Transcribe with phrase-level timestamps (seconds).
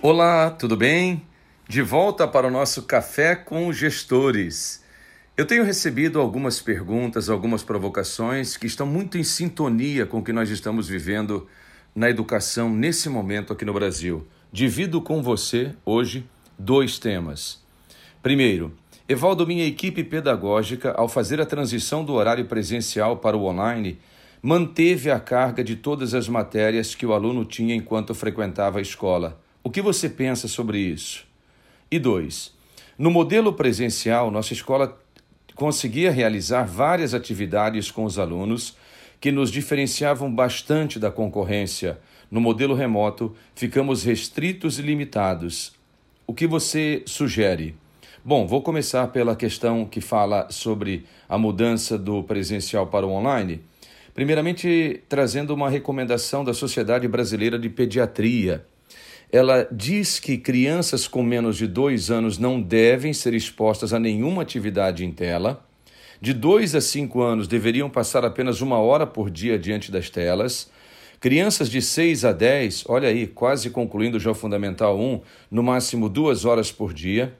[0.00, 1.22] Olá, tudo bem?
[1.68, 4.80] De volta para o nosso Café com Gestores.
[5.36, 10.32] Eu tenho recebido algumas perguntas, algumas provocações que estão muito em sintonia com o que
[10.32, 11.48] nós estamos vivendo
[11.96, 14.24] na educação nesse momento aqui no Brasil.
[14.52, 16.24] Divido com você hoje
[16.56, 17.60] dois temas.
[18.22, 18.72] Primeiro,
[19.08, 23.98] Evaldo, minha equipe pedagógica, ao fazer a transição do horário presencial para o online,
[24.40, 29.40] manteve a carga de todas as matérias que o aluno tinha enquanto frequentava a escola.
[29.68, 31.26] O que você pensa sobre isso?
[31.90, 32.54] E dois,
[32.96, 34.98] no modelo presencial, nossa escola
[35.54, 38.78] conseguia realizar várias atividades com os alunos
[39.20, 41.98] que nos diferenciavam bastante da concorrência.
[42.30, 45.74] No modelo remoto, ficamos restritos e limitados.
[46.26, 47.76] O que você sugere?
[48.24, 53.60] Bom, vou começar pela questão que fala sobre a mudança do presencial para o online.
[54.14, 58.64] Primeiramente, trazendo uma recomendação da Sociedade Brasileira de Pediatria.
[59.30, 64.42] Ela diz que crianças com menos de dois anos não devem ser expostas a nenhuma
[64.42, 65.64] atividade em tela.
[66.20, 70.70] De dois a cinco anos deveriam passar apenas uma hora por dia diante das telas.
[71.20, 76.08] Crianças de 6 a 10, olha aí, quase concluindo já o Fundamental 1, no máximo
[76.08, 77.34] duas horas por dia.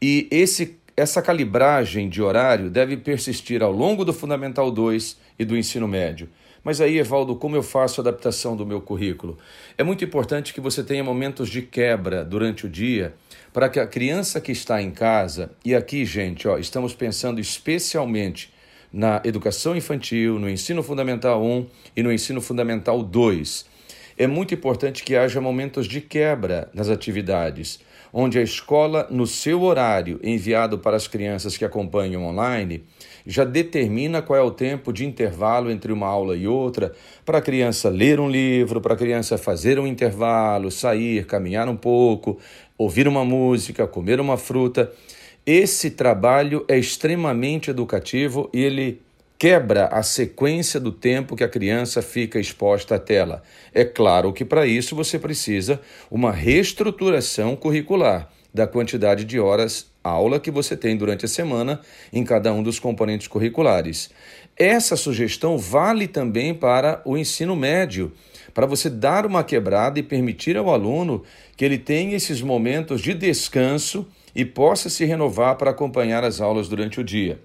[0.00, 5.56] E esse, essa calibragem de horário deve persistir ao longo do Fundamental 2 e do
[5.58, 6.28] ensino médio.
[6.62, 9.38] Mas aí, Evaldo, como eu faço a adaptação do meu currículo?
[9.76, 13.14] É muito importante que você tenha momentos de quebra durante o dia
[13.52, 18.52] para que a criança que está em casa, e aqui, gente, ó, estamos pensando especialmente
[18.92, 23.66] na educação infantil, no ensino fundamental 1 e no ensino fundamental 2.
[24.18, 27.78] É muito importante que haja momentos de quebra nas atividades
[28.12, 32.84] onde a escola, no seu horário enviado para as crianças que acompanham online,
[33.26, 36.92] já determina qual é o tempo de intervalo entre uma aula e outra,
[37.24, 41.76] para a criança ler um livro, para a criança fazer um intervalo, sair, caminhar um
[41.76, 42.38] pouco,
[42.76, 44.90] ouvir uma música, comer uma fruta.
[45.44, 49.00] Esse trabalho é extremamente educativo e ele
[49.38, 53.42] quebra a sequência do tempo que a criança fica exposta à tela.
[53.72, 60.40] É claro que para isso você precisa uma reestruturação curricular da quantidade de horas aula
[60.40, 61.80] que você tem durante a semana
[62.12, 64.10] em cada um dos componentes curriculares.
[64.56, 68.10] Essa sugestão vale também para o ensino médio,
[68.52, 71.22] para você dar uma quebrada e permitir ao aluno
[71.56, 74.04] que ele tenha esses momentos de descanso
[74.34, 77.38] e possa se renovar para acompanhar as aulas durante o dia.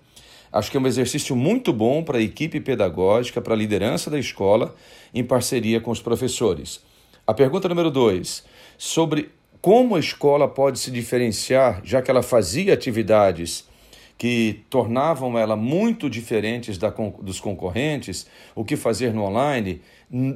[0.54, 4.20] Acho que é um exercício muito bom para a equipe pedagógica, para a liderança da
[4.20, 4.76] escola,
[5.12, 6.80] em parceria com os professores.
[7.26, 8.44] A pergunta número dois,
[8.78, 13.68] sobre como a escola pode se diferenciar, já que ela fazia atividades
[14.16, 19.82] que tornavam ela muito diferentes da, dos concorrentes, o que fazer no online?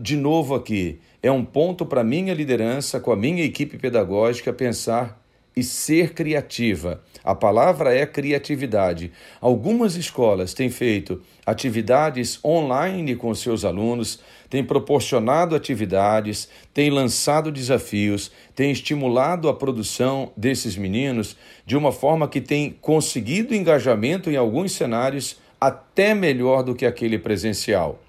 [0.02, 4.52] De novo aqui, é um ponto para a minha liderança, com a minha equipe pedagógica,
[4.52, 5.22] pensar
[5.58, 7.02] e ser criativa.
[7.24, 9.12] A palavra é criatividade.
[9.42, 14.20] Algumas escolas têm feito atividades online com seus alunos,
[14.52, 21.36] têm proporcionado atividades, têm lançado desafios, têm estimulado a produção desses meninos
[21.66, 27.18] de uma forma que tem conseguido engajamento em alguns cenários até melhor do que aquele
[27.18, 28.00] presencial.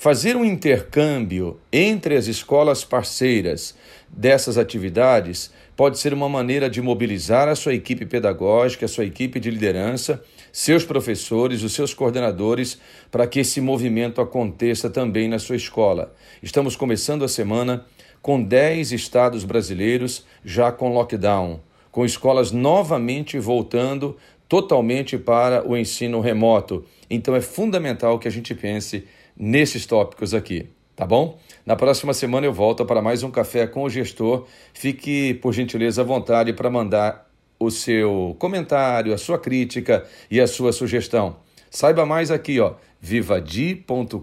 [0.00, 3.74] Fazer um intercâmbio entre as escolas parceiras
[4.08, 9.40] dessas atividades pode ser uma maneira de mobilizar a sua equipe pedagógica, a sua equipe
[9.40, 10.22] de liderança,
[10.52, 12.78] seus professores, os seus coordenadores,
[13.10, 16.14] para que esse movimento aconteça também na sua escola.
[16.40, 17.84] Estamos começando a semana
[18.22, 21.58] com 10 estados brasileiros já com lockdown,
[21.90, 24.16] com escolas novamente voltando
[24.48, 26.84] totalmente para o ensino remoto.
[27.10, 29.04] Então é fundamental que a gente pense
[29.38, 31.38] nesses tópicos aqui, tá bom?
[31.64, 34.46] Na próxima semana eu volto para mais um café com o gestor.
[34.74, 37.28] Fique, por gentileza, à vontade para mandar
[37.58, 41.36] o seu comentário, a sua crítica e a sua sugestão.
[41.70, 44.16] Saiba mais aqui, ó, vivadi.com.br.